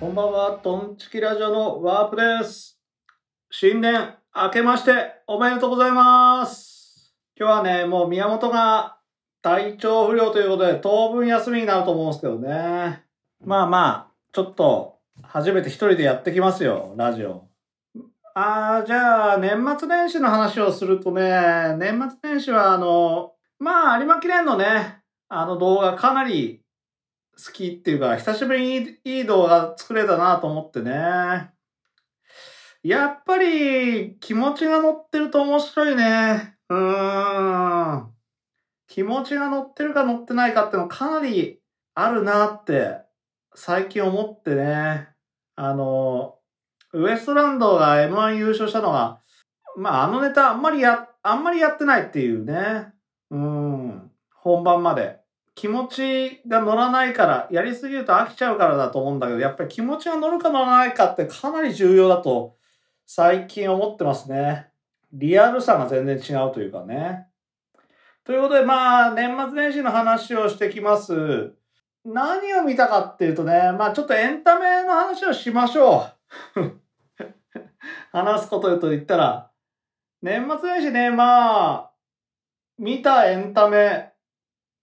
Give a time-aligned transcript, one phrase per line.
[0.00, 2.80] こんばんは、トンチキラジオのワープです。
[3.50, 4.92] 新年明けまして
[5.26, 7.14] おめでとうございます。
[7.38, 8.96] 今日はね、もう宮本が
[9.42, 13.04] 体調不良ということで当分休みになると思うんですけどね。
[13.44, 17.46] まあまあ、ちょっと初めて一人でやってきますよ、ラジオ。
[18.34, 26.59] あー、じゃあ、年末年始の話をするとね、年末年始はあの、まあ、有馬記念のね、あの動画かなり
[27.42, 31.50] 好きっていうか、久しぶりにいい動画作れたなと思ってね。
[32.82, 36.56] やっぱり気持ちが乗ってると面白いね。
[36.68, 38.14] うーん。
[38.88, 41.60] 気持ちが乗ってるか乗ってないかってのかなり
[41.94, 42.98] あるなって
[43.54, 45.08] 最近思ってね。
[45.56, 46.38] あの、
[46.92, 49.20] ウエストランドが M1 優勝したのが、
[49.76, 52.92] まああのネタあんまりや、あんまりやってないっていうね。
[53.30, 54.10] うん。
[54.34, 55.19] 本番まで。
[55.60, 62.56] 気持ちが乗らないから、やりすぎると飽きちゃうからだと思うんだけど、やっぱり気持ちが乗るか乗らないかってかなり重要だと
[63.04, 64.68] 最近思ってますね。
[65.12, 67.26] リアルさが全然違うというかね。
[68.24, 71.52] ということで、まあ、年末年始の話をしてきます。
[72.06, 76.06] 何を見たかっていうとね、まあちょっとエンタメの話をしましょ
[76.56, 76.80] う。
[78.12, 79.50] 話すことと言ったら、
[80.22, 81.90] 年末年始ね、まあ、
[82.78, 84.09] 見たエンタメ、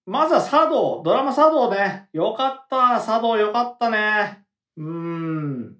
[0.08, 2.08] まずはサ道、ドラマサ道ね。
[2.14, 4.42] よかった、サ道よかったね。
[4.78, 5.76] うーん。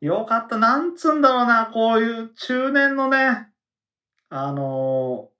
[0.00, 3.48] よかった、なんつうんだろうな、こういう中年のね、
[4.30, 5.32] あのー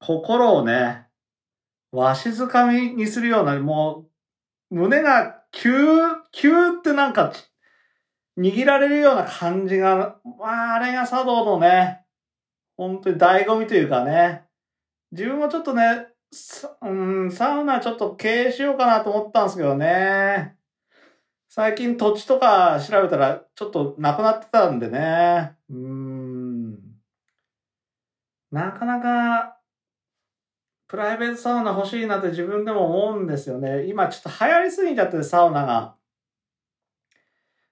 [0.00, 1.06] 心をね、
[1.92, 4.06] わしづかみにするような、も
[4.70, 7.32] う、胸がキュー、キューってなんか、
[8.38, 12.00] 握られるような感じが、まあ、あれが茶道のね、
[12.76, 14.46] 本当に醍醐味というかね、
[15.12, 16.09] 自分もちょっとね、
[16.82, 16.90] う
[17.26, 20.56] ん、サウナちょっと経営しようかなと思ったんですけどね。
[21.48, 25.56] 最近土地とか調べたらちょっとなくなってたんでね。
[25.68, 26.78] うん。
[28.52, 29.58] なかなか
[30.86, 33.86] プライベートサウナ欲しいなって自分でも思うんですよね。
[33.86, 35.96] 今ちょっと流行りすぎちゃってサウナが。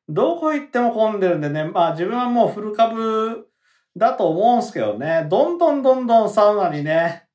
[0.09, 1.65] どこ行っても混んでるんでね。
[1.65, 3.49] まあ自分はもうフル株
[3.97, 5.29] だと思うんすけどね。
[5.31, 7.28] どんどんどんどんサウナにね、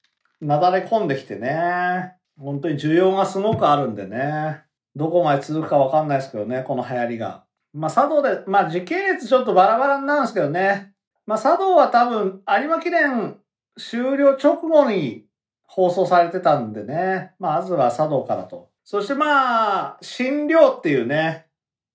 [0.44, 2.14] なだれ込んできてね。
[2.40, 4.62] 本当に需要がすごくあるんでね。
[4.96, 7.46] どこまで続くかわかんないですけどね、この流行りが。
[7.74, 10.94] まあ茶道で、まあ時系列ちょっとバラバラになるんですけどね。
[11.26, 13.38] まあ茶道は多分有馬記念
[13.78, 15.26] 終了直後に
[15.64, 17.31] 放送されてたんでね。
[17.40, 18.70] まあまずは茶道からと。
[18.84, 21.48] そしてまあ、新寮っていうね、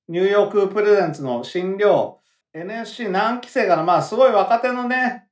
[0.08, 2.18] ニューヨークプレゼンツの新寮、
[2.54, 5.28] NSC 何期生かな、まあすごい若手のね、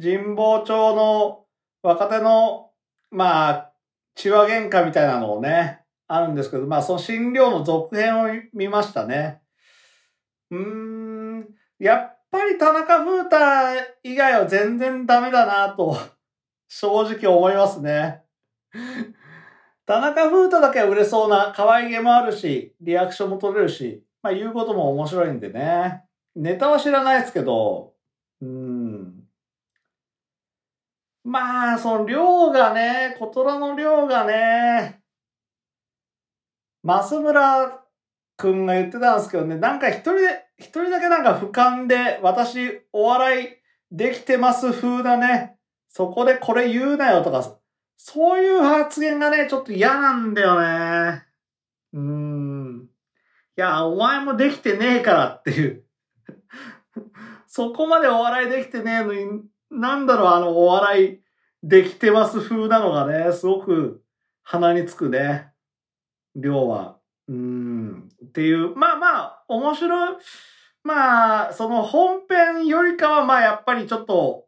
[0.00, 1.41] 神保町の
[1.82, 2.70] 若手の、
[3.10, 3.72] まあ、
[4.14, 9.40] 血話喧嘩みたいなのをね、あるんですけど、まあその新寮の続編を見ましたね。
[10.50, 11.48] うーん、
[11.78, 13.36] やっぱり田中風太
[14.02, 15.96] 以外は全然ダメだなと、
[16.68, 18.22] 正直思いますね。
[19.86, 26.04] 田中風太だけは売れそうな可愛げもあるし、リアクションも取れるし、まあ言うことも面白いんでね。
[26.36, 27.94] ネタは知らないですけど、
[28.40, 28.81] うん。
[31.24, 35.02] まあ、その量がね、小虎の量がね、
[36.84, 37.84] 増村
[38.36, 43.48] くんが言ってたんですけどね、なんか一人で、一人だけなんか俯瞰で、私お笑い
[43.92, 47.58] できてます風なね、そこでこれ言うなよとか、
[47.96, 51.24] そういう発言がね、ちょっと嫌なんだよね。
[51.92, 52.88] うーん。
[53.56, 55.84] いや、お前もできてねえからっていう。
[57.46, 61.20] そこまでお笑いできてねえのに、なんだろう、あのお笑い
[61.62, 64.02] できてます風なのがね、すごく
[64.42, 65.52] 鼻につくね。
[66.34, 66.98] 量は。
[67.28, 68.08] うん。
[68.24, 70.16] っていう、まあまあ、面白い。
[70.84, 74.46] まあ、その本編よりかは、まあやっぱりちょっと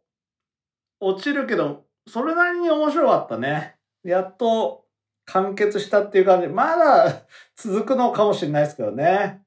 [1.01, 3.77] 落ちるけど、それなりに面白かったね。
[4.03, 4.85] やっと
[5.27, 6.49] 完結したっていう感じ。
[6.49, 7.23] まだ
[7.57, 9.43] 続くのかもしれないですけどね。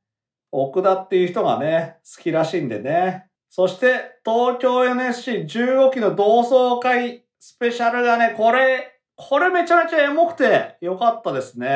[0.52, 3.28] 奥田っていう人がね、好きらしいんでね。
[3.58, 11.68] そして、東京 NSC15 期の同窓会スペシャルがね、これ、これめちゃめちゃエモくてよかったですね。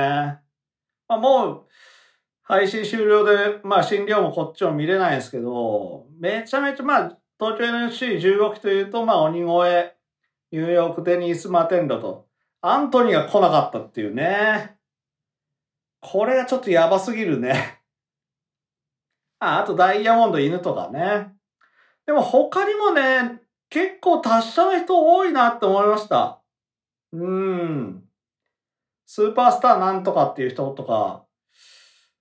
[1.07, 1.63] まあ、もう、
[2.43, 9.91] 配信終了で、まあ、診療もこっちも見れないですけど、めちゃめちゃ、まあ、東京 NSC15 期というと、まあ、鬼越、
[10.51, 12.27] ニューヨークデニース・マテンロと、
[12.61, 14.77] アントニーが来なかったっていうね。
[15.99, 17.81] これがちょっとやばすぎるね。
[19.39, 21.40] あ、あとダイヤモンド犬とかね。
[22.11, 26.41] でも他にもね、結構達者な人多いなって思いました。
[27.13, 28.03] うん。
[29.05, 31.23] スーパースターなんとかっていう人とか、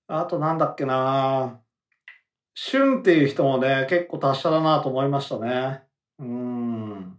[0.06, 1.58] あとなんだっけな
[2.54, 5.82] シュンっていう人もね、結構達者だなと思いましたね。
[6.20, 7.18] うん。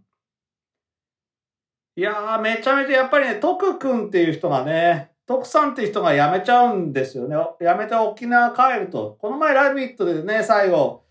[1.97, 7.35] いやー、めちゃめちゃやっぱりね、徳くんっていう人がね、徳さんっていう人が辞めちゃうんですよね。
[7.59, 9.17] 辞めて沖縄帰ると。
[9.19, 11.03] この前ラビットでね、最後、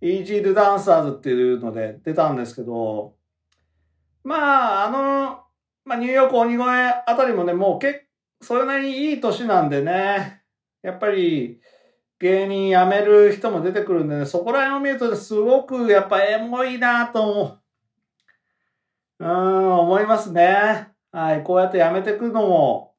[0.00, 3.14] イージールダンサーズっていうので出たんですけど、
[4.24, 5.42] まあ、あの、
[5.84, 8.06] まあ、ニューヨーク鬼越あたりもね、もう結
[8.40, 10.42] それなりにいい年なんでね、
[10.82, 11.60] やっぱり
[12.18, 17.58] 芸人辞める人も出てくるんでね、そこら辺を見るとすごくやっぱエモいなと
[19.18, 19.24] う。
[19.24, 20.88] うん、思いますね。
[21.10, 22.94] はい、こうやって辞めてくのも、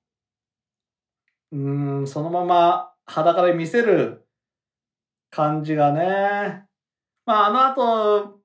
[1.51, 1.57] う
[2.01, 4.25] ん、そのまま裸で見せる
[5.29, 6.66] 感じがね。
[7.27, 8.39] まあ、あの後、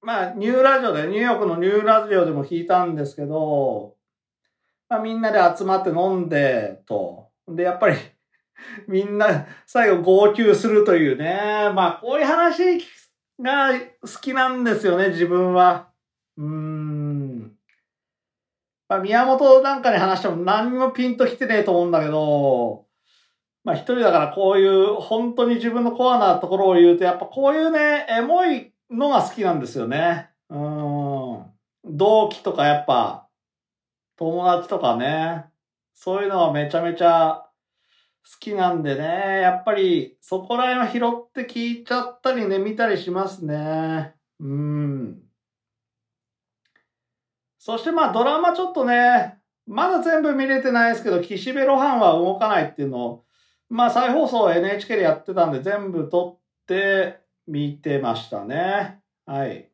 [0.00, 3.94] まあ、ニューラジオで、ニューヨークのニューラジオでも聞いたんですけど、
[4.88, 7.28] まあ、みんなで集まって飲んで、と。
[7.46, 7.96] で、やっぱり
[8.88, 11.70] みんな最後号泣するというね。
[11.74, 12.78] まあ、こういう話
[13.38, 15.90] が好きなんですよね、自分は。
[16.38, 17.52] うーん。
[18.88, 22.86] まあ、宮本なんかに話しても何もピンときてねえと思うんだけど、
[23.64, 30.30] まあ一人だからこういう本当に自分のコアなところを言うと、やっぱこういうね、エモいのが好きなんですよね。
[30.48, 31.44] うん。
[31.84, 33.28] 同期とかやっぱ、
[34.16, 35.46] 友達とかね、
[35.94, 37.46] そういうのはめちゃめちゃ
[38.24, 44.14] 好きなんでね、やっぱりそこら辺は拾って聞いちゃったりね、見たりしますね。
[44.40, 45.22] うん。
[47.58, 53.24] そしてまあドラマちょっとね、まだ全部見れてないですけど、岸辺露伴は動かないっていうのを、
[53.72, 59.00] まあ再放送 NHK でやってたんで全部撮って見てましたね。
[59.24, 59.70] はい。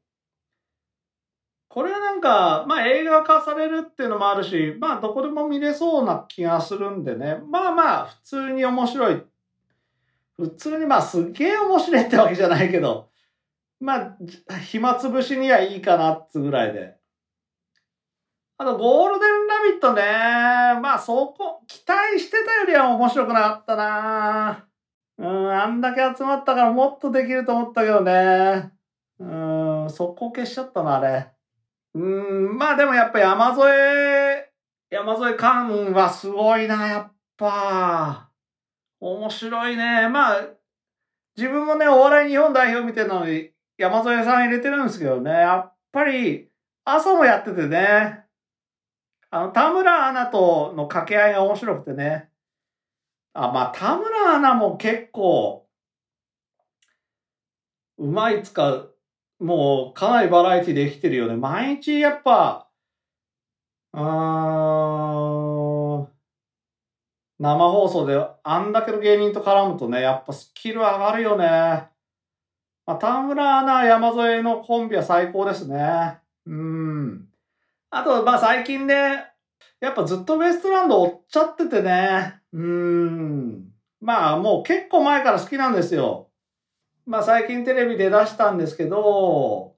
[1.67, 7.39] これはなんか、まあ映画化されるっていうのもあるし、まあどこでも見れそうな気がするんでね。
[7.51, 9.23] まあまあ普通に面白い。
[10.37, 13.11] 普通にまあすげえ面白いってわけじゃないけど、
[13.81, 14.17] まあ
[14.65, 16.98] 暇つぶしにはいいかなっつぐらいで。
[18.61, 20.03] あとゴールデンラビットね。
[20.83, 24.67] まあそこ、期待してたよりは面白くなかったな
[25.19, 28.73] うん、あんだけ集まったからもっとできると思ったけどね。
[29.21, 29.25] う
[29.87, 31.31] ん、速攻消しちゃったな、あれ。
[31.95, 34.51] うん、まあでもやっぱ山添、
[34.91, 38.31] 山添寛はすごいな、やっぱ。
[38.99, 40.09] 面白いね。
[40.09, 40.49] まあ、
[41.37, 46.51] 自分もね、お笑い日本代表見てるのに、山添さん入れてるんですけどね、やっぱり、
[46.85, 48.28] 朝もやっててね、
[49.31, 52.31] あの、田村アナとの掛け合いが面白くてね。
[53.33, 55.67] あ、まあ、田村アナも結構、
[57.99, 58.87] うまいつか、
[59.39, 61.37] もうかなりバラエティできてるよね。
[61.37, 62.69] 毎日やっぱ、
[63.93, 64.01] うー
[66.05, 66.09] ん、
[67.39, 71.89] 生放送であんだけの芸人と絡むとね、やっぱスキル上がるよね。
[72.87, 76.19] まあ、田村アナ、山添のコンビは最高ですね。
[76.47, 77.28] うん。
[77.91, 79.27] あと、まあ最近ね、
[79.81, 82.41] やっぱずっとウエストランド追っちゃっててね。
[82.53, 83.73] うーん。
[84.01, 86.31] まあもう結構前から好きなんですよ。
[87.07, 89.77] まあ最近テレビで出したんですけど、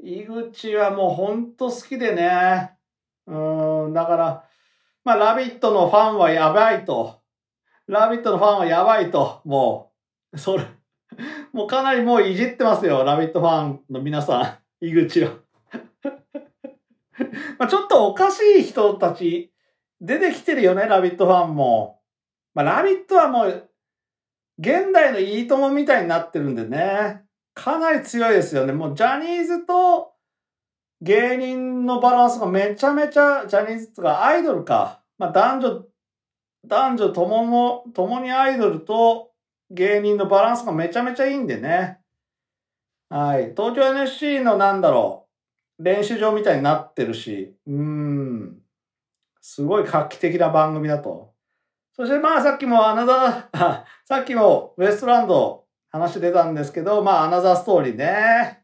[0.00, 2.72] 井口はもうほんと好きでね。
[3.26, 4.44] うーん、だから、
[5.04, 7.20] まあラビットのファンはやばいと。
[7.86, 9.40] ラビットのファンはやばいと。
[9.44, 9.92] も
[10.32, 10.66] う、それ、
[11.52, 13.04] もうかなりもういじってますよ。
[13.04, 14.84] ラビットファンの皆さん。
[14.84, 15.38] 井口を。
[17.58, 19.52] まあちょっとおかしい人たち
[20.00, 22.00] 出てきてるよね、ラビットファンも。
[22.54, 23.68] まあ、ラビットはもう、
[24.58, 27.22] 現代のいいともみたいになってるんでね。
[27.54, 28.72] かなり強いですよね。
[28.72, 30.12] もうジャニーズと
[31.00, 35.02] 芸人のバランスがめちゃめちゃ、ジャニーズとかアイドルか。
[35.18, 35.84] まあ男女、
[36.66, 39.30] 男女ともも、ともにアイドルと
[39.70, 41.98] 芸人のバランスがめちゃめちゃいいんでね。
[43.08, 43.50] はい。
[43.56, 45.27] 東京 NSC のなんだろう。
[45.78, 48.58] 練習場みたいになってるし、うーん。
[49.40, 51.32] すごい画期的な番組だと。
[51.94, 58.62] そしてまあさっきもアナザー、さっきもウエストランド話出たんですけど、まあアナザーストーリーね。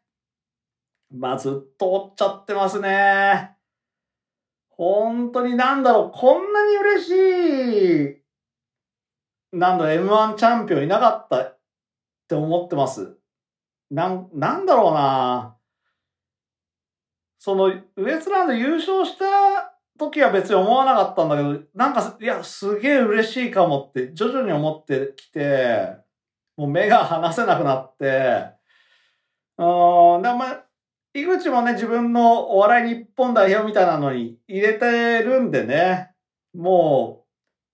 [1.11, 3.57] まあずっと追っちゃってますね。
[4.71, 8.19] 本当になんだろう、こんなに嬉し
[9.53, 11.59] い、なんだろう、M1 チャンピオンいなかったっ
[12.29, 13.17] て思ってます。
[13.91, 15.57] なん、なんだろうな。
[17.45, 25.95] その、ウエストランド優勝した時は別に思わなかったんだけど、なんか、いや、すげえ嬉しいかもって、徐々に思ってきて、
[26.57, 28.47] もう目が離せなくなって、
[29.59, 30.65] うーん、でまあ、
[31.13, 36.13] 井口もね、自分のお笑い日本代表みたいなのに入れてるんでね、
[36.55, 37.27] も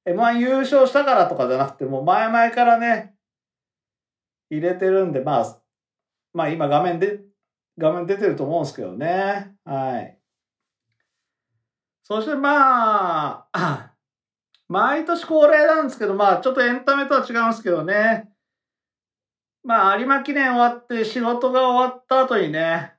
[0.05, 3.15] う M1 優勝したからとかじゃなくて、もう前々からね、
[4.51, 5.63] 入れてるんで、まあ、
[6.35, 7.30] まあ今画面で、
[7.81, 9.55] 画面出てると思うんですけどね。
[9.65, 10.19] はい。
[12.03, 13.95] そしてまあ、
[14.69, 18.31] 毎年恒例なんですけど、まあちょっとエンタメとは違うんですけどね。
[19.65, 22.93] まあ有馬記念終わって仕事が終わった後にね、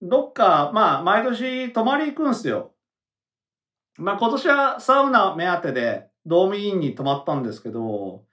[0.00, 2.74] どっか、まあ毎年泊まり行くんですよ。
[3.98, 8.24] まあ今年はサウナ目当てで、ドーミーインに泊まったんですけど、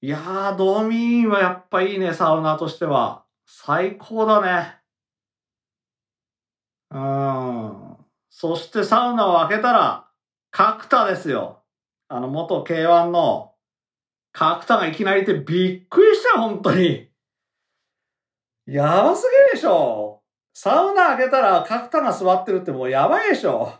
[0.00, 3.21] いやー、ドーミーインはやっぱいいね、サウナとしては。
[3.54, 4.78] 最高だね。
[6.90, 7.96] うん。
[8.30, 10.08] そしてサウナを開けたら、
[10.50, 11.62] 角田ですよ。
[12.08, 13.52] あの、元 K1 の
[14.32, 17.10] 角田がいきなりいてびっくりした、本当に。
[18.66, 20.22] やばすぎるでしょ。
[20.54, 23.74] サウナ開けたら角田が座ってるってもうやばいでしょ。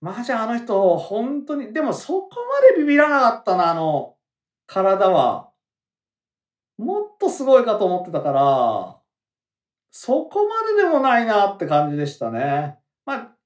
[0.00, 4.16] マジあの人、本当に、でもそこまでビビらなかったな、あの、
[4.66, 5.52] 体は。
[6.76, 8.96] もっとすごいかと思ってたから、
[9.90, 12.78] そこまででもないなって感じでしたね。
[13.04, 13.36] まあ、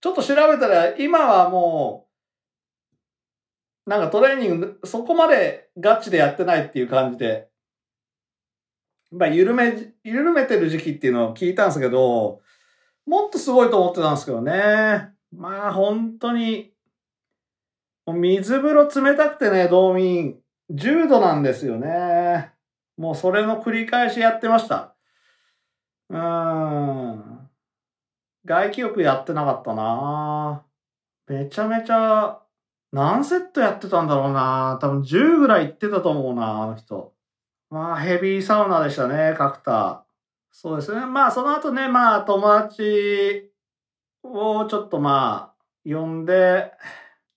[0.00, 2.08] ちょっと調べたら、今はも
[3.86, 7.48] う、なんかトレーニング、そこまでガチでやってないっていう感じで、
[9.12, 12.40] まあ、緩め、緩めてる時期っていうのを聞いたんですけど、
[13.06, 15.10] もっとすごいと思ってたんですけどね。
[15.30, 16.72] まあ、本当に、
[18.06, 22.55] 水風呂冷たくてね、道民、10度なんですよね。
[22.96, 24.94] もうそれの繰り返しやってました。
[26.08, 27.50] うーん。
[28.44, 30.64] 外気浴やってなかったな
[31.26, 32.40] めちゃめちゃ、
[32.92, 37.12] 何セットやってたんだろうな多分10ぐらい行ってたと思うなあの人。
[37.68, 40.06] まあ、ヘビーサウナでしたね、角田。
[40.52, 41.04] そうですね。
[41.04, 43.50] まあ、その後ね、まあ、友達
[44.22, 46.72] をちょっとまあ、呼んで、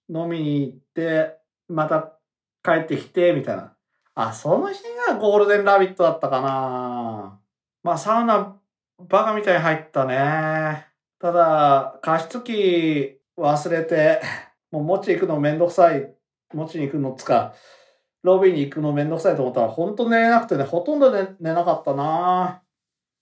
[0.08, 1.38] 飲みに行って、
[1.68, 2.18] また
[2.64, 3.76] 帰ってきて、みたいな。
[4.16, 4.84] あ、その日
[5.18, 7.40] ゴールデンラビットだったかな。
[7.84, 8.60] まあ、サウナ、
[9.08, 10.88] バカみたいに入ったね。
[11.20, 14.22] ただ、加湿器忘れて、
[14.72, 16.14] もう持ち行くのめんどくさい。
[16.54, 17.54] 持ちに行くのつか、
[18.24, 22.64] ロビーに行くのめんどくさいと思ったら、ほんと寝れなくてね、ほとんど寝寝なかったな。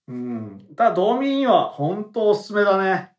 [0.08, 0.68] うん。
[0.76, 3.12] ただ、道民には本当おすすめだね。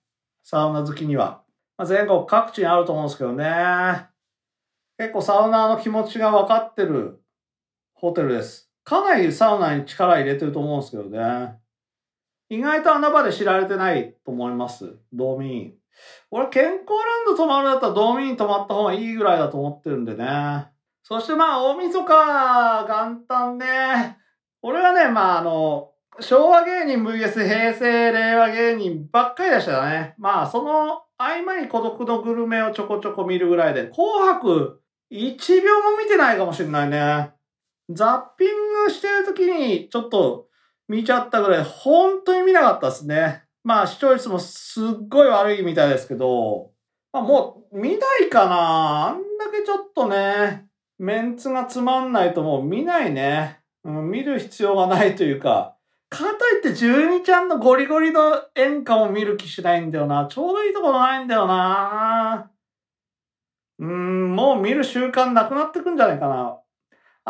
[0.43, 1.43] サウナ好きには。
[1.77, 4.07] まあ、全国各地にあると思うんですけどね。
[4.97, 7.23] 結構サウナーの気持ちが分かってる
[8.01, 8.71] ホテルです。
[8.85, 11.59] かなりサウナに力入れてると思うんですけどね。
[12.49, 14.95] 意外と穴場で知られてないと思います。
[15.13, 15.75] ドーミーン。
[16.31, 20.69] 俺、健康ランド泊まるだったらドーミーン泊まった方がいいぐらいだと思ってるんでね。
[21.03, 24.17] そしてまあ、大晦日、元旦ね。
[24.63, 25.91] 俺はね、まああの、
[26.21, 30.15] 昭和芸人 VS 平成令和芸人ばっかりでしたね。
[30.19, 37.33] まあ、その合間に孤独のグルメをちょこちょこ見るぐらいで、紅白1秒も見てないかもしれないね。
[37.91, 40.49] ザッピングしてる時にちょっと
[40.89, 43.45] 見ちゃったぐらい、本当に見なかったですね。
[43.65, 46.71] まあ、視聴率もすっごい悪いみたいですけど、
[47.13, 50.67] まあ、もう見ないかなあんだけちょっとね、
[50.99, 53.61] メンツがつまんないともう見ないね。
[53.85, 55.77] うん、見る必要がないというか、
[56.11, 60.27] かといって12ちゃんのゴリゴリの演歌も見る気しないんだよな。
[60.31, 62.51] ちょうどいいところないんだよな。
[63.79, 66.59] うん、もう見る習慣なくなってくんじゃないかな。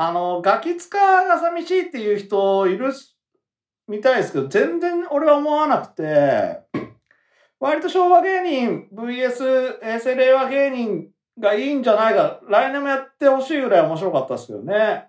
[0.00, 2.92] あの、ガキ使が寂しいっていう人いる
[3.88, 6.60] みたいですけど、全然俺は思わなくて、
[7.58, 12.38] 割と昭和芸人 VS 平成令和芸人がいいんじゃないか。
[12.48, 15.08] 来年もやってほしいぐらい面白かったですけどね。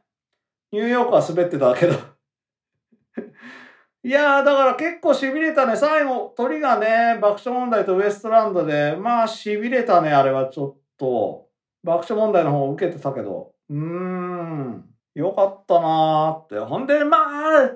[0.72, 1.94] ニューヨークは滑ってたけど。
[4.04, 5.76] いやー、だから結構痺れたね。
[5.76, 11.48] 最後、鳥がね、爆笑問題とウエストランドで、まあ痺れたね、あれはちょっと。
[11.84, 13.54] 爆笑問題の方を受けてたけど。
[13.70, 14.96] うーん。
[15.16, 16.60] よかったなーって。
[16.60, 17.72] ほんで、まあ、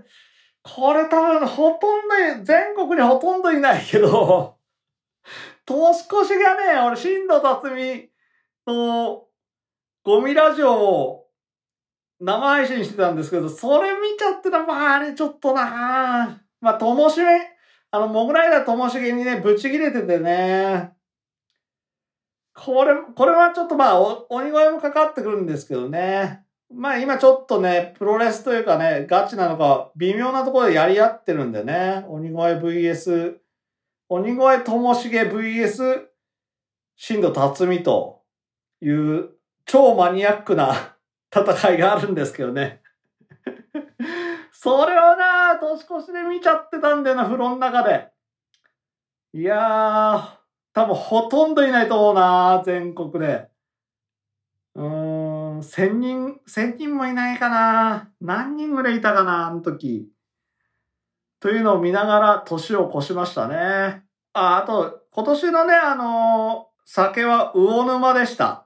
[0.63, 2.07] これ多分ほとん
[2.37, 4.57] ど、全国にほとんどいないけど、
[5.65, 8.11] 年越しがね、俺、新藤辰巳
[8.67, 9.27] の
[10.03, 11.27] ゴミラジオを
[12.19, 17.25] 生配信してたんですけど、それ見ちゃってた、まあ、あれちょっとなーまあ、ともしげ、
[17.91, 20.93] あの、モグライダーともしげにね、ぶち切れててね。
[22.55, 26.43] これ、これはちょっとまあ、鬼越もかかってくるんですけどね。
[26.75, 32.03] まあ今ちょっとね、プロレスというかね、ガチなのか、微妙なところでやり合ってるんでね。
[32.07, 33.37] 鬼越 VS、
[34.09, 36.05] 鬼越ともしげ VS、
[36.95, 38.21] 新藤辰巳と
[38.81, 39.29] いう
[39.65, 40.95] 超マニアックな
[41.33, 42.81] 戦いがあるんですけどね。
[44.51, 48.09] それをな、年越しで見ちゃってたんだよな、風呂の中で。
[49.33, 50.42] いやー、
[50.73, 53.47] 多分ほとんどいないと思うな、全国で。
[54.75, 58.11] うーん、千人、千人もいないかな。
[58.19, 60.09] 何人ぐらいいたかな、あの時。
[61.39, 64.03] というのを見ながら年を越しましたね。
[64.33, 68.65] あ、あと、今年のね、あのー酒は魚沼でした。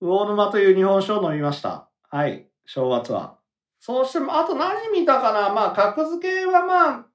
[0.00, 1.88] 魚沼という日本酒を飲みました。
[2.08, 3.36] はい、正月は。
[3.80, 7.06] そうしても、あと何見たかなまあ、格付けはまあ、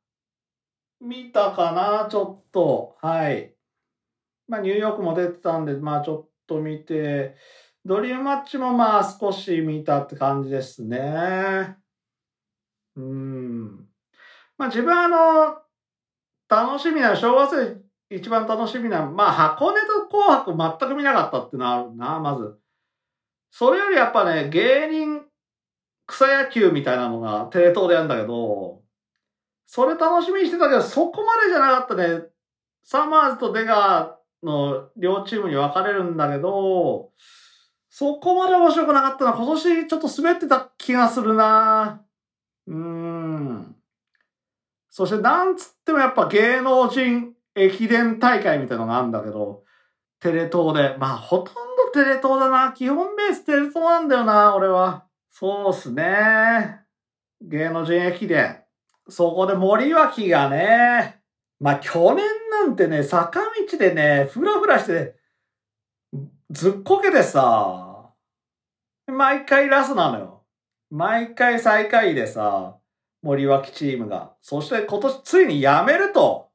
[1.00, 2.98] 見たかなちょっと。
[3.02, 3.53] はい。
[4.48, 7.36] まあ、ニューヨークも出てたんで、まあ、ちょっと見て、
[7.86, 11.78] ドリームマッチもまあ、少し見たって感じですね。
[12.96, 13.88] うん。
[14.58, 22.60] まあ、自分はあの、楽しみな、正月で一番楽しみな、まあ、箱根と紅白全く見なかったってのはあるな、まず。
[23.52, 25.22] それよりやっぱね、芸人
[26.06, 28.82] 草野球みたいなのがテレ東でやるんだけど、
[29.66, 32.28] それ楽しみにしてたけど、そこまでじゃなかったね。
[32.84, 37.12] サマーズとデガーの両チームに分かれるんだけど、
[37.90, 39.34] そこまで面白くなかったな。
[39.34, 42.02] 今年ちょっと滑ってた気がするな。
[42.68, 43.76] うーん。
[44.90, 49.64] そしてなんつってもやっぱ芸能人駅伝大会みたいなのがあるんだけど、
[50.20, 50.96] テレ東で。
[50.98, 52.74] まあほとんどテレ東だな。
[52.74, 55.06] 基本ベーステレ東なんだよな、俺は。
[55.30, 56.80] そうっすね。
[57.42, 58.64] 芸能人駅伝。
[59.10, 61.22] そこで森脇がね、
[61.60, 62.26] まあ去年
[62.64, 65.16] なんてね、坂道でね、ふらふらして、
[66.50, 68.14] ずっこけてさ、
[69.06, 70.44] 毎回ラスなのよ。
[70.90, 72.78] 毎回最下位でさ、
[73.22, 74.32] 森脇チームが。
[74.42, 76.48] そして今年ついに辞めると。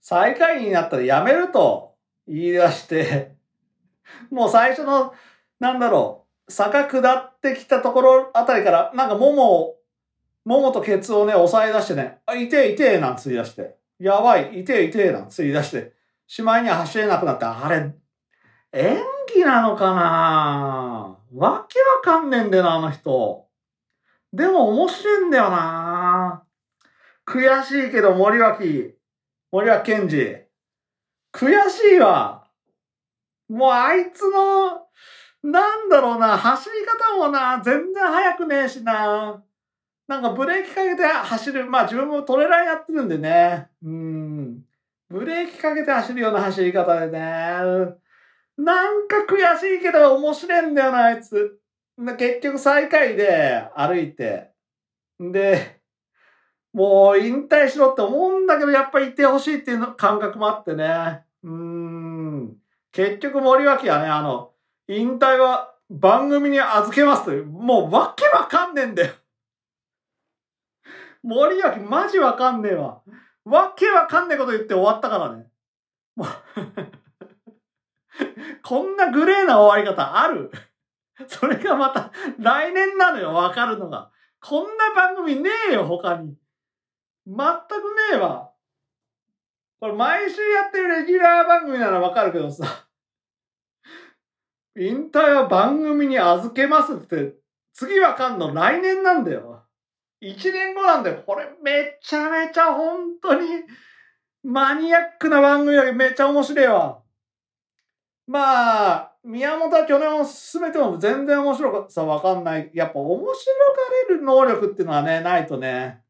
[0.00, 1.94] 最下位になったら辞めると
[2.26, 3.34] 言い出して、
[4.30, 5.12] もう最初の、
[5.60, 9.76] なんだろう、坂下ってきたところあたりから、なんかももを、
[10.46, 15.92] ももとケツをね、押さえ出してね、あ、痛え痛えなんつ言い出して、やばい、痛え痛えなんつ言い出して、
[16.26, 17.94] しまいには走れなくなって、あれ、
[18.72, 18.98] 演
[19.34, 21.18] 技なのかな？
[21.34, 23.46] わけわかんねえんだよな、あの人。
[24.32, 26.42] でも面白いんだよな
[27.24, 28.96] 悔しいけど森脇、
[29.52, 30.38] 森脇健児。
[31.32, 32.48] 悔しいわ。
[33.48, 34.88] もうあいつの、
[35.42, 39.42] なんだろうな、走り方もな、全然速くねえしな。
[40.06, 41.66] なんかブレーキかけて走る。
[41.66, 43.68] まあ自分もトレランやってるんでね。
[43.82, 44.62] うん。
[45.08, 47.20] ブレーキかけて走るような走り方でね。
[48.56, 51.58] なんか悔しいけど面白いんだよな、あいつ。
[52.18, 54.50] 結局最下位で歩いて。
[55.18, 55.80] で、
[56.72, 61.22] もう引退しろって思うんだけど、やっぱりいてほしいっていう感覚もあってね。
[61.42, 62.56] うん。
[62.92, 64.52] 結局森脇はね、あの、
[64.88, 69.14] 引退は番組に預けますという、もうわけわかんねえんだよ。
[71.24, 73.02] 森脇マジわかんねえわ。
[73.44, 75.50] わけわかんねえこと言って終わったからね。
[78.62, 80.50] こんなグレーな終わり方ある？
[81.26, 84.10] それがまた来年なのよ、わかるのが。
[84.40, 86.36] こんな番組ねえよ、他に。
[87.26, 87.46] 全くね
[88.12, 88.52] えわ。
[89.80, 92.86] これ毎週やってるレギュラー番組ならわかるけどさ。
[94.76, 97.38] 引退は番組に預けますって、
[97.72, 99.63] 次わかんの来年なんだよ。
[100.24, 101.22] 1年後なんだよ。
[101.26, 103.48] これめちゃめちゃ本当に
[104.42, 107.02] マニアックな番組よりめっちゃ面白いわ。
[108.26, 112.70] まあ、宮本は去年を進めても全然面白さわかんない。
[112.72, 113.34] やっぱ面白が
[114.08, 116.02] れる能力っていうのはね、ないとね。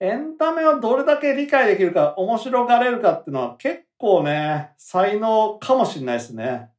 [0.00, 6.70] エンタメをどれだけ理解できるか、面白がれるかっていうのは結構ね、才能かもしれないですね。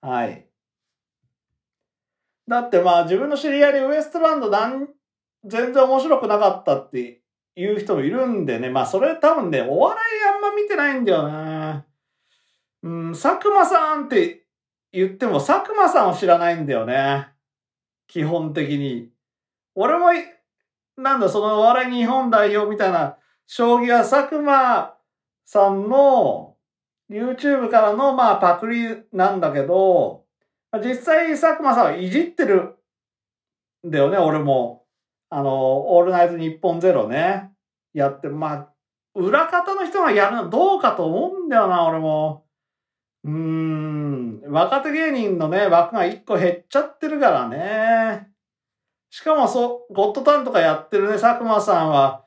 [0.00, 0.49] はい。
[2.50, 4.88] だってまあ自分の知り合いでウエストランドなん
[5.44, 7.22] 全然面白くなかったって
[7.54, 8.68] いう人もいるんでね。
[8.70, 11.86] まあそれ多分ね、お笑いあんま見てないんだよな。
[12.82, 14.46] うん、佐久間さんって
[14.92, 17.28] 言っても佐久間さんを知らないんだよね。
[18.08, 19.10] 基本的に。
[19.76, 20.08] 俺も、
[20.96, 24.96] なんだ、そのお笑い日本代表みたいな将棋は佐久間
[25.44, 26.56] さんの
[27.08, 30.24] YouTube からのまあパクリなんだけど、
[30.78, 32.76] 実際佐久間さんはいじってる
[33.86, 34.84] んだよね、俺も。
[35.28, 37.50] あの、オールナイトニッポンゼロね。
[37.92, 38.68] やって、まあ、
[39.14, 42.44] 裏方の人がやるのどうかと思うんだよな、俺も。
[43.24, 44.42] うーん。
[44.48, 48.28] 若手芸人のね、枠が一個減っちゃってるからね。
[49.10, 52.24] しかもそう、ゴッドタンとかやってるね、佐久間さんは、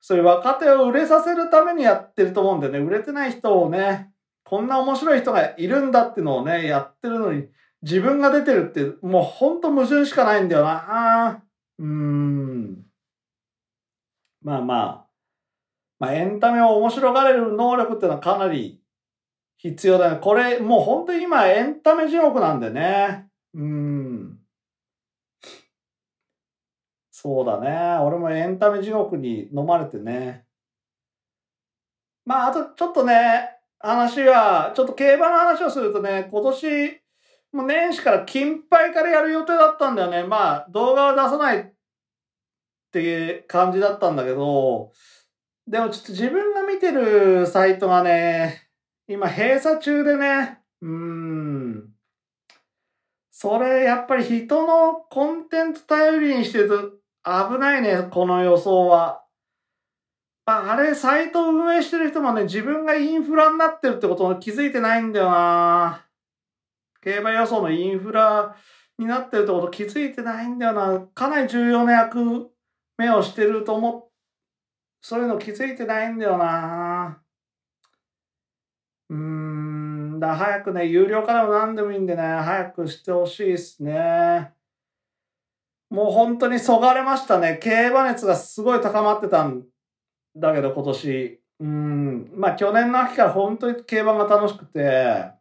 [0.00, 4.12] そういう若手を売れさせるためにやってると思うんでね、売れてない人をね、
[4.44, 7.48] こんな面白い人がいるんだっていうのをね、やってるのに、
[7.82, 11.42] 自分が出てるって、もうほんと矛盾しかないんだよな。
[11.78, 12.84] うーん。
[14.42, 15.06] まあまあ。
[15.98, 18.82] まあエンタメを面白がれる能力っていうのはかなり
[19.58, 20.18] 必要だね。
[20.20, 23.28] これ、もう本当に今エンタメ地獄なんでね。
[23.54, 24.38] うん。
[27.10, 27.98] そうだね。
[28.04, 30.44] 俺もエンタメ地獄に飲まれてね。
[32.26, 37.00] まあ、あとちょっとね、話は、ちょっと競馬の話をするとね、今年、
[37.56, 40.24] もう年始から金杯からやる予定だったんだよね。
[40.24, 41.72] まあ、動画は出さないっ
[42.92, 44.92] ていう感じだったんだけど、
[45.66, 48.68] でもちょっと自分が見てるサイトがね、
[49.08, 51.88] 今閉鎖中でね、うーん。
[53.30, 56.90] それ、やっぱり人のコンテンツ頼りにしてると
[57.50, 59.24] 危ないね、この予想は。
[60.44, 66.05] あれ、サイトを運営してる人もね、自分がインフラになってるってことに気づいてないんだよな。
[67.06, 68.56] 競馬予想のインフラ
[68.98, 71.06] になってるってこと気づいてないんだよな。
[71.14, 72.50] かなり重要な役
[72.98, 74.10] 目をしてると思っ、
[75.00, 77.22] そういうの気づいてないんだよな。
[79.08, 84.52] うーん、だ早くね、有料化でも何でもいいんでね、早くしてほしいですね。
[85.88, 87.60] もう本当にそがれましたね。
[87.62, 89.64] 競馬熱がすごい高まってたん
[90.34, 91.40] だけど今年。
[91.60, 92.32] うん。
[92.34, 95.36] まあ去年の秋から本当に競馬が楽しくて、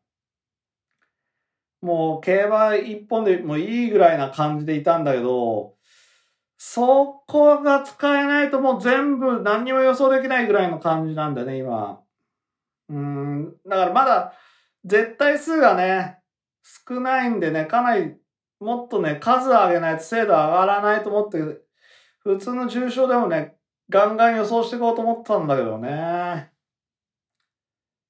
[1.81, 5.75] もう競馬一本でもいいぐらいな感じでいたんだけど、
[6.57, 12.01] そこが使えないともう全部何にも予想できないぐらいの感じなんだね、今。
[12.89, 13.55] うん。
[13.67, 14.33] だからまだ
[14.85, 16.19] 絶対数がね、
[16.87, 18.15] 少ないんでね、かなり
[18.59, 21.59] もっとね、数上げないと精度上がらないと思って、
[22.19, 23.55] 普通の重症でもね、
[23.89, 26.51] ガンガン予想していこうと思ったんだけどね。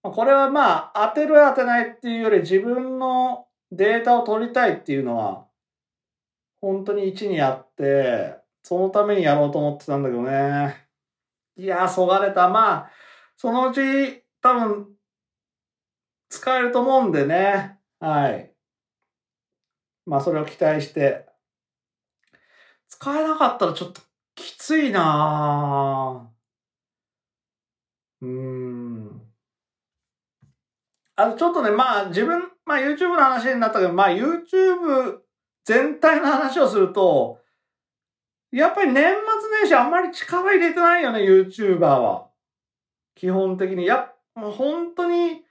[0.03, 5.47] これはまあ、当てる当てないっていうより自分のデータを取りたいっていうのは、
[6.61, 10.87] 本当に1にやって、そのためにやろうと思ってたんだけどね。
[11.57, 12.49] いやー、そがれた。
[12.49, 12.91] まあ、
[13.37, 14.87] そのうち多分、
[16.29, 17.79] 使えると思うんでね。
[17.99, 18.53] はい。
[20.05, 21.27] まあ、それを期待して。
[22.87, 24.01] 使えなかったらちょっと
[24.35, 28.25] きついなぁ。
[28.25, 29.21] うーん。
[31.17, 35.19] あとちょっとね、まあ自分、まあ YouTube の話になったけど、まあ YouTube
[35.65, 37.39] 全体の話をすると、
[38.51, 42.27] やっぱり年末年始あんまり力入れてないよね、YouTuber は。
[43.15, 43.85] 基本的に。
[43.85, 45.43] やもう本当に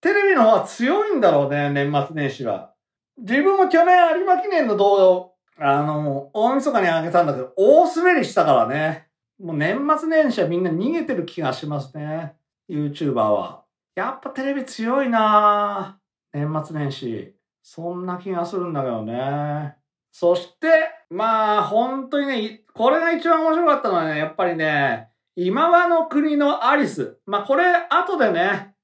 [0.00, 2.72] テレビの方が強いんだろうね、年末年始は。
[3.18, 9.08] 自分も去年有馬記念の動画を、あの、大晦日に上げたんだけど、大滑りしたからね。
[9.38, 12.34] もう年末年始はみんな逃げてる気がしますね。
[12.68, 13.64] YouTuber は。
[13.94, 15.99] やっぱテレビ強いなぁ
[16.32, 17.34] 年末年始。
[17.62, 19.76] そんな気がするんだけどね。
[20.12, 20.68] そして、
[21.10, 27.20] まあ、本当にね、これが一番面白かったのはね、やっぱりね、今はの国のアリス。
[27.26, 28.74] まあ、これ、後でね、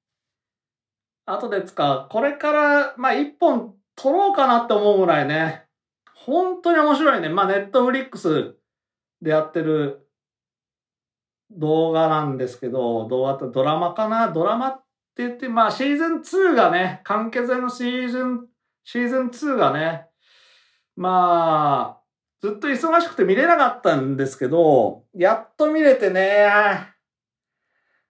[1.24, 2.08] 後で使う。
[2.10, 5.64] これから、まあ、一本撮ろうかなって思うぐらいね、
[6.14, 7.28] 本当に面白いね。
[7.28, 8.56] まあ、ネットフリックス
[9.22, 10.06] でやってる
[11.50, 14.30] 動画なんですけど、動画ってドラマかな？
[14.30, 14.80] ドラマ
[15.16, 18.46] って言って、まあ、シーズン2がね、完結編のシーズン、
[18.84, 20.08] シーズン2がね、
[20.94, 22.02] まあ、
[22.42, 26.50] ずっと忙しくて見れなかったんですけど、やっと見れてね、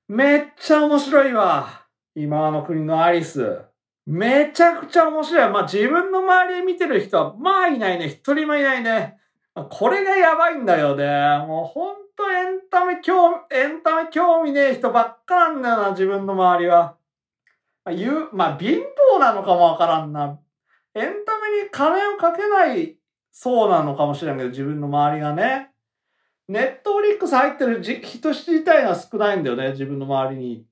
[0.08, 1.86] めっちゃ面白いわ。
[2.16, 3.60] 今の国のアリス。
[4.04, 5.50] めちゃくちゃ面白い。
[5.50, 8.08] まあ自分の周りで見てる人は、まあいないね。
[8.08, 9.16] 一人もいないね。
[9.70, 11.06] これがやばいんだよね。
[11.46, 16.95] もうほんとエンタメ興味、エンタメ興味ねえ人ばっかなんだよな、自分の周りは。
[17.86, 18.80] まあ、言う、まあ貧
[19.14, 20.40] 乏なのかもわからんな。
[20.94, 22.96] エンタメに金をかけない
[23.30, 25.70] そうなのかもしれんけど、自分の周りがね。
[26.48, 30.66] ネットフリックス入ってる人自体が少ないんだよね、自分の周りに。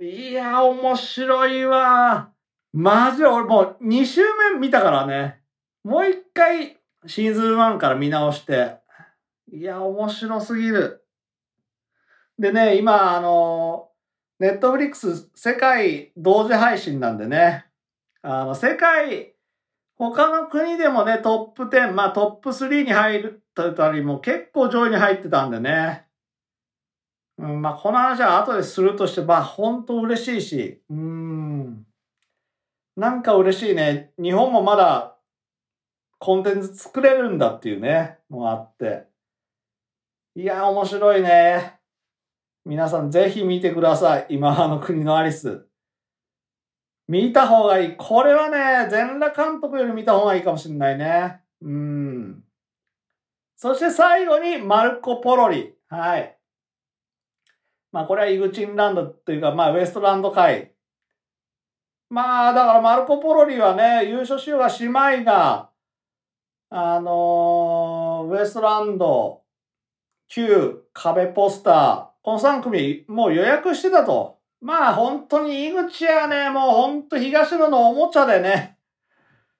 [0.00, 2.30] いや、面白いわ。
[2.72, 5.40] マジで俺もう2週目見たからね。
[5.82, 8.76] もう一回シーズン1から見直して。
[9.50, 11.04] いや、面白すぎる。
[12.38, 13.89] でね、今、あの、
[14.40, 17.66] ネットフリックス世界同時配信なんでね。
[18.22, 19.34] あの、世界、
[19.96, 26.06] 他の国でもね、トップ10、まあトップ3に入るたりも結構上位に入ってたんでね。
[27.36, 31.86] うん、まあこの話は後でするとして、まあ本当嬉しいし、うん。
[32.96, 34.12] なんか嬉しいね。
[34.18, 35.18] 日本もまだ
[36.18, 39.04] コンテンツ作れるんだっていうね、のがあって。
[40.34, 41.79] いや、面白いね。
[42.64, 44.26] 皆さんぜひ見てください。
[44.30, 45.66] 今あの国のアリス。
[47.08, 47.96] 見た方がいい。
[47.96, 51.40] これはね、全裸監督より見た方がいいかもしれないね。
[51.62, 52.44] うん。
[53.56, 55.74] そして最後に、マルコ・ポロリ。
[55.88, 56.36] はい。
[57.92, 60.70] まあこれはイグチンランドというか、まあウエストランド海
[62.10, 65.70] まあ、だからマルコ・ポロリはね、優勝しようが姉妹が、
[66.68, 69.42] あのー、ウエストランド、
[70.28, 74.38] 旧壁ポスター、この3組、もう予約してたと。
[74.60, 78.76] まあ本当に井口はね、もう本当東野のおもちゃでね、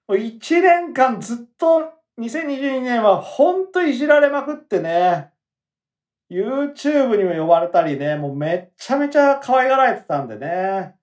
[0.07, 5.31] もう1年間ずっと2022年は本当いじられまくってね、
[6.31, 10.97] YouTube にも呼ばれたりね、もうめっちゃめちゃ可愛がられてたんでね。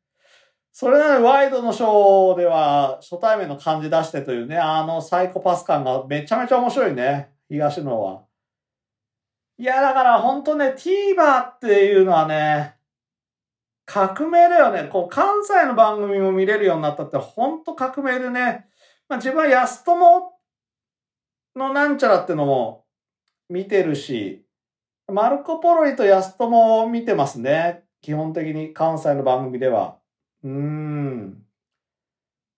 [0.71, 8.26] それなのにワイドのショーでは初対面の感じ出してというね、あのサイコパス感がめちゃめちゃ面白いね、東野は。
[9.59, 12.75] いや、だから本当ね、TVer っていうのはね、
[13.85, 14.89] 革命だよね。
[14.91, 18.67] こう、関西の番組も見れるようになったって本当革命でね、
[19.09, 20.31] まあ自分は安友
[21.55, 22.85] のなんちゃらってのも
[23.49, 24.45] 見てるし、
[25.07, 27.85] マルコ・ポロリと安友を見てますね。
[28.01, 29.97] 基本的に関西の番組では。
[30.43, 31.43] うーん。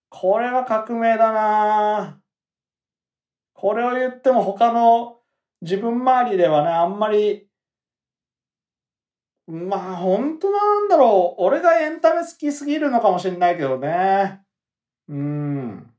[0.10, 2.20] これは革命だな
[3.54, 5.19] これを言っても他の
[5.62, 7.48] 自分周りではね、あんまり、
[9.48, 11.44] まあ本当なんだろう。
[11.44, 14.42] 俺がエンタメ好きすぎるのかもしれないけどね。
[15.08, 15.92] うん。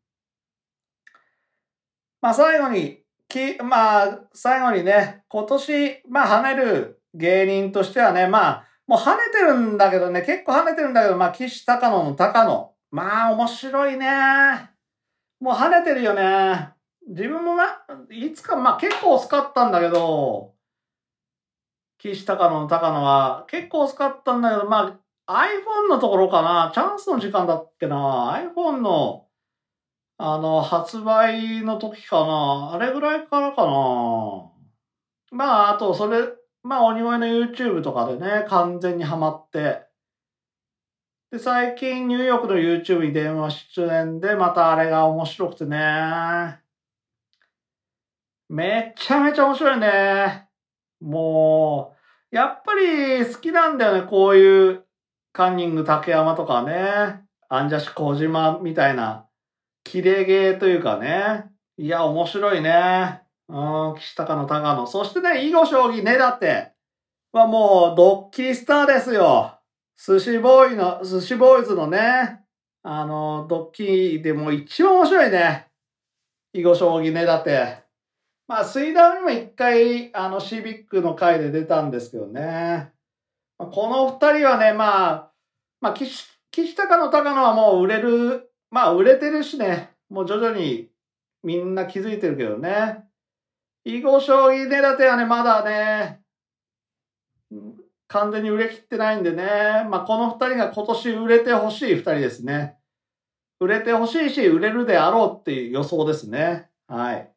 [2.21, 12.75] まあ最後に、き、まあ最後にね、今年、まあ跳ねる芸人としてはね、まあもう跳ねてるんだけどね、結構跳ねてるんだけど、まあ岸高野の高野。
[12.91, 14.07] まあ面白いね。
[15.41, 16.80] もう跳ねてるよね。
[17.09, 20.55] 自分もな、いつか、まあ結構遅かったんだけど、
[21.99, 29.29] 岸高野の高野は結構遅かったんだけど、まあ iPhone のところかな、チャンスの時間だっけな、iPhone の、
[30.19, 34.51] あの、発売の時かな、あれぐらいからかな。
[35.31, 36.29] まあ、あと、それ、
[36.63, 39.87] まあ、鬼越の YouTube とかでね、完全にハマって、
[41.31, 46.60] で、最近ニューヨークの YouTube に電話出演で、またあれが面白くてね。
[48.51, 50.49] めちゃめちゃ面白いね。
[51.01, 51.95] も
[52.33, 54.09] う、やっぱり好きなんだよね。
[54.09, 54.85] こういう
[55.33, 57.23] カンニング竹山とかね。
[57.49, 59.29] アンジャシ小島みたいな、
[59.85, 61.45] キレゲーというかね。
[61.77, 63.23] いや、面白いね。
[63.49, 64.85] うん、岸高の高野。
[64.89, 66.73] そしてね、囲碁将棋ねだって
[67.31, 69.61] はもうドッキリスターですよ。
[69.97, 72.41] 寿司ボーイの、寿司ボーイズのね、
[72.83, 75.69] あの、ドッキリでも一番面白いね。
[76.53, 77.90] 囲碁将棋ねだって。
[78.51, 82.91] まあ、水ダウにも一回、あの、シビックの回で出たんですけどね。
[83.57, 85.33] まあ、この二人はね、まあ、
[85.81, 90.91] まあ、岸、岸高の高野はもう売れる、まあ、売れてるしね、もう徐々に
[91.45, 93.05] みんな気づいてるけどね。
[93.85, 96.21] 囲碁将棋ねだてはね、まだね、
[98.09, 99.45] 完全に売れ切ってないんでね。
[99.89, 102.79] まあ、この二人が今年売れてほしい二人ですね。
[103.61, 106.69] 売れてほしいし、売れるであろうっていう予想ですね。
[106.89, 107.33] はい。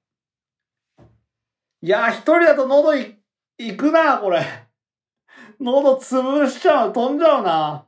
[1.83, 3.19] いや一人だと喉い、
[3.57, 4.39] いくな、これ。
[5.59, 7.85] 喉潰しちゃう、飛んじゃうな。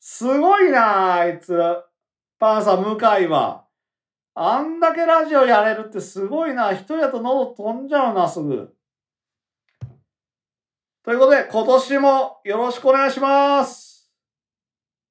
[0.00, 1.54] すごいな、あいつ。
[2.38, 3.66] パンサー向井は。
[4.34, 6.72] あんだけラジオやれるってすごいな。
[6.72, 8.74] 一人だと喉飛んじゃうな、すぐ。
[11.02, 14.10] ということで、今年もよろしくお願いします。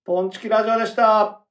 [0.04, 1.44] トンチキラジオでした。